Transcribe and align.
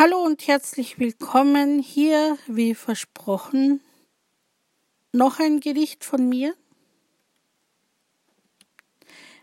Hallo 0.00 0.24
und 0.24 0.46
herzlich 0.46 1.00
willkommen 1.00 1.80
hier, 1.80 2.38
wie 2.46 2.76
versprochen, 2.76 3.80
noch 5.10 5.40
ein 5.40 5.58
Gedicht 5.58 6.04
von 6.04 6.28
mir 6.28 6.54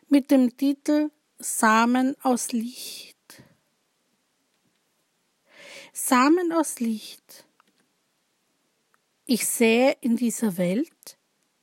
mit 0.07 0.31
dem 0.31 0.55
Titel 0.55 1.11
Samen 1.39 2.15
aus 2.23 2.53
Licht. 2.53 3.17
Samen 5.91 6.53
aus 6.53 6.79
Licht. 6.79 7.45
Ich 9.25 9.45
sähe 9.47 9.97
in 9.99 10.15
dieser 10.15 10.55
Welt 10.55 11.17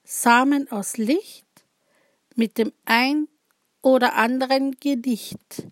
Samen 0.04 0.70
aus 0.70 0.98
Licht 0.98 1.46
mit 2.36 2.58
dem 2.58 2.74
ein 2.84 3.26
oder 3.80 4.16
anderen 4.16 4.72
Gedicht. 4.80 5.66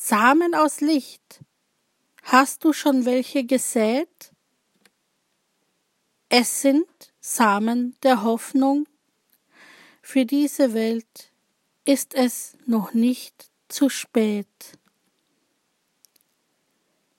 Samen 0.00 0.54
aus 0.54 0.80
Licht. 0.80 1.40
Hast 2.22 2.64
du 2.64 2.72
schon 2.72 3.04
welche 3.04 3.44
gesät? 3.44 4.32
Es 6.28 6.62
sind 6.62 6.86
Samen 7.20 7.96
der 8.04 8.22
Hoffnung. 8.22 8.86
Für 10.00 10.24
diese 10.24 10.72
Welt 10.72 11.32
ist 11.84 12.14
es 12.14 12.56
noch 12.64 12.94
nicht 12.94 13.50
zu 13.68 13.90
spät. 13.90 14.78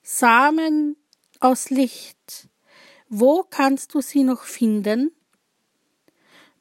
Samen 0.02 0.96
aus 1.42 1.70
Licht. 1.70 2.48
Wo 3.10 3.44
kannst 3.44 3.94
du 3.94 4.02
sie 4.02 4.24
noch 4.24 4.44
finden? 4.44 5.12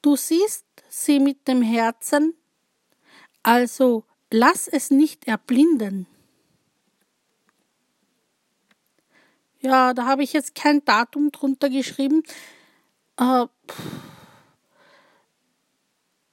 Du 0.03 0.17
siehst 0.17 0.67
sie 0.91 1.21
mit 1.21 1.47
dem 1.47 1.63
Herzen, 1.63 2.35
also 3.43 4.05
lass 4.31 4.69
es 4.69 4.91
nicht 4.91 5.27
erblinden. 5.27 6.07
Ja, 9.61 9.93
da 9.93 10.07
habe 10.07 10.23
ich 10.23 10.33
jetzt 10.33 10.55
kein 10.55 10.85
Datum 10.85 11.33
drunter 11.33 11.69
geschrieben. 11.69 12.23
Äh, 13.17 13.47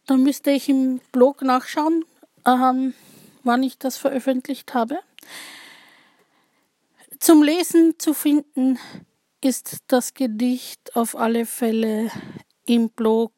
da 0.06 0.18
müsste 0.18 0.52
ich 0.52 0.70
im 0.70 1.00
Blog 1.12 1.42
nachschauen, 1.42 2.06
ähm, 2.46 2.94
wann 3.44 3.64
ich 3.64 3.80
das 3.80 3.98
veröffentlicht 3.98 4.76
habe. 4.76 5.00
Zum 7.20 7.42
Lesen 7.42 7.96
zu 7.98 8.14
finden 8.14 8.78
ist 9.42 9.80
das 9.88 10.14
Gedicht 10.14 10.96
auf 10.96 11.16
alle 11.16 11.46
Fälle 11.46 12.12
im 12.66 12.90
Blog 12.90 13.34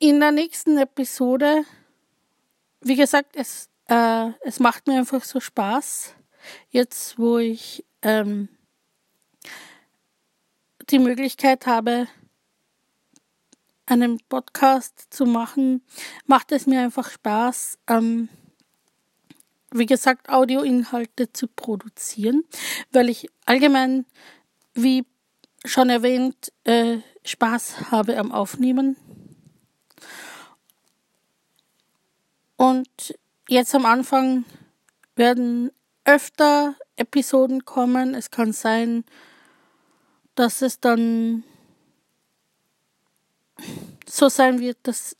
In 0.00 0.18
der 0.18 0.32
nächsten 0.32 0.76
Episode, 0.78 1.64
wie 2.80 2.96
gesagt, 2.96 3.36
es, 3.36 3.68
äh, 3.86 4.30
es 4.40 4.58
macht 4.58 4.88
mir 4.88 4.98
einfach 4.98 5.22
so 5.22 5.38
Spaß, 5.38 6.12
jetzt 6.70 7.16
wo 7.20 7.38
ich 7.38 7.84
ähm, 8.02 8.48
die 10.90 10.98
Möglichkeit 10.98 11.66
habe, 11.66 12.08
einen 13.86 14.18
Podcast 14.28 15.06
zu 15.10 15.26
machen, 15.26 15.82
macht 16.26 16.52
es 16.52 16.66
mir 16.66 16.80
einfach 16.80 17.10
Spaß, 17.10 17.78
ähm, 17.88 18.28
wie 19.70 19.86
gesagt, 19.86 20.28
Audioinhalte 20.28 21.32
zu 21.32 21.48
produzieren, 21.48 22.44
weil 22.92 23.08
ich 23.08 23.28
allgemein, 23.44 24.06
wie 24.74 25.04
schon 25.64 25.90
erwähnt, 25.90 26.52
äh, 26.64 26.98
Spaß 27.24 27.90
habe 27.90 28.16
am 28.18 28.30
Aufnehmen. 28.30 28.96
Und 32.56 33.18
jetzt 33.48 33.74
am 33.74 33.84
Anfang 33.84 34.44
werden 35.16 35.70
öfter 36.04 36.76
Episoden 36.96 37.64
kommen. 37.64 38.14
Es 38.14 38.30
kann 38.30 38.52
sein, 38.52 39.04
dass 40.34 40.62
es 40.62 40.80
dann 40.80 41.44
so 44.14 44.28
sein 44.28 44.60
wird, 44.60 44.78
dass 44.84 45.16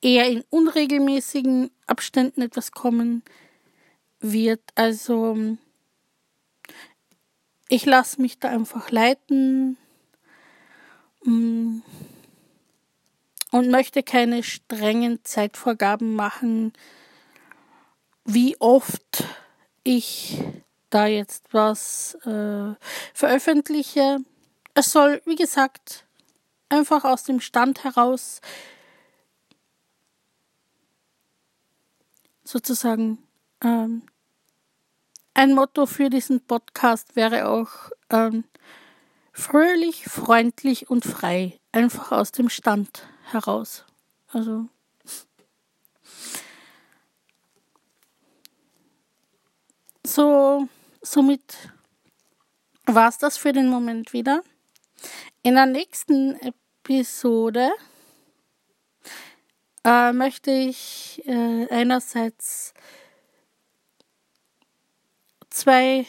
eher 0.00 0.26
in 0.26 0.42
unregelmäßigen 0.48 1.70
Abständen 1.86 2.40
etwas 2.40 2.72
kommen 2.72 3.22
wird. 4.20 4.62
Also 4.74 5.58
ich 7.68 7.84
lasse 7.84 8.22
mich 8.22 8.38
da 8.38 8.48
einfach 8.48 8.90
leiten 8.90 9.76
mm, 11.24 11.80
und 13.50 13.70
möchte 13.70 14.02
keine 14.02 14.42
strengen 14.42 15.22
Zeitvorgaben 15.24 16.14
machen, 16.14 16.72
wie 18.24 18.58
oft 18.60 19.24
ich 19.84 20.42
da 20.88 21.06
jetzt 21.06 21.52
was 21.52 22.14
äh, 22.24 22.74
veröffentliche. 23.12 24.20
Es 24.72 24.90
soll, 24.90 25.20
wie 25.26 25.36
gesagt, 25.36 26.07
einfach 26.68 27.04
aus 27.04 27.24
dem 27.24 27.40
Stand 27.40 27.84
heraus 27.84 28.40
sozusagen 32.44 33.18
ähm, 33.62 34.02
ein 35.34 35.54
Motto 35.54 35.86
für 35.86 36.10
diesen 36.10 36.40
Podcast 36.40 37.14
wäre 37.14 37.48
auch 37.48 37.70
ähm, 38.10 38.44
fröhlich, 39.32 40.06
freundlich 40.06 40.90
und 40.90 41.04
frei. 41.04 41.60
Einfach 41.70 42.10
aus 42.10 42.32
dem 42.32 42.48
Stand 42.48 43.06
heraus. 43.30 43.84
Also 44.32 44.66
so, 50.04 50.68
somit 51.02 51.70
war 52.86 53.08
es 53.08 53.18
das 53.18 53.36
für 53.36 53.52
den 53.52 53.68
Moment 53.68 54.12
wieder. 54.12 54.42
In 55.42 55.54
der 55.54 55.66
nächsten 55.66 56.38
Episode 56.40 57.70
äh, 59.84 60.12
möchte 60.12 60.50
ich 60.50 61.22
äh, 61.26 61.66
einerseits 61.70 62.74
zwei 65.50 66.06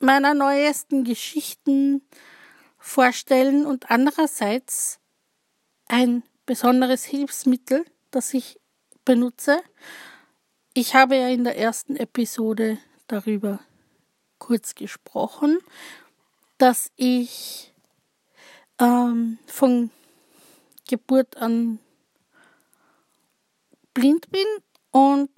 meiner 0.00 0.34
neuesten 0.34 1.04
Geschichten 1.04 2.02
vorstellen 2.78 3.64
und 3.64 3.90
andererseits 3.90 5.00
ein 5.88 6.22
besonderes 6.46 7.04
Hilfsmittel, 7.04 7.84
das 8.10 8.34
ich 8.34 8.60
benutze. 9.04 9.62
Ich 10.74 10.94
habe 10.94 11.16
ja 11.16 11.28
in 11.28 11.44
der 11.44 11.56
ersten 11.56 11.96
Episode 11.96 12.78
darüber 13.06 13.60
kurz 14.38 14.74
gesprochen, 14.74 15.58
dass 16.58 16.90
ich 16.96 17.72
ähm, 18.78 19.38
von 19.46 19.90
Geburt 20.88 21.36
an 21.36 21.78
blind 23.92 24.30
bin 24.30 24.46
und 24.90 25.30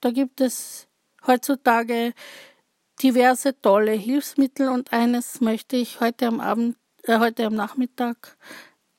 da 0.00 0.10
gibt 0.10 0.40
es 0.40 0.88
heutzutage 1.26 2.14
diverse 3.02 3.58
tolle 3.60 3.92
Hilfsmittel 3.92 4.68
und 4.68 4.92
eines 4.92 5.40
möchte 5.40 5.76
ich 5.76 6.00
heute 6.00 6.26
am 6.26 6.40
Abend, 6.40 6.76
äh, 7.04 7.18
heute 7.18 7.46
am 7.46 7.54
Nachmittag 7.54 8.36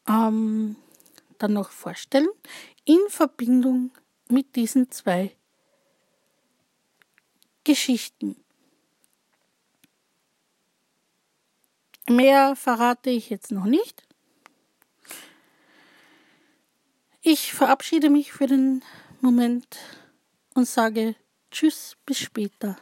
ähm, 0.07 0.75
dann 1.37 1.53
noch 1.53 1.69
vorstellen 1.69 2.29
in 2.85 2.99
Verbindung 3.09 3.91
mit 4.29 4.55
diesen 4.55 4.89
zwei 4.91 5.35
Geschichten. 7.63 8.43
Mehr 12.11 12.57
verrate 12.57 13.09
ich 13.09 13.29
jetzt 13.29 13.51
noch 13.51 13.63
nicht. 13.63 14.03
Ich 17.21 17.53
verabschiede 17.53 18.09
mich 18.09 18.33
für 18.33 18.47
den 18.47 18.83
Moment 19.21 19.77
und 20.53 20.67
sage 20.67 21.15
Tschüss, 21.51 21.95
bis 22.05 22.19
später. 22.19 22.77